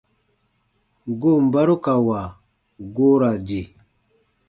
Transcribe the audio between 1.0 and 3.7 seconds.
Goon barukawa goo ra di.